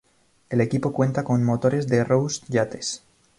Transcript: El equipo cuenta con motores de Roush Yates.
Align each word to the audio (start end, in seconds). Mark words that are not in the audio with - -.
El 0.49 0.61
equipo 0.61 0.93
cuenta 0.93 1.23
con 1.23 1.43
motores 1.43 1.87
de 1.87 2.03
Roush 2.03 2.39
Yates. 2.47 3.03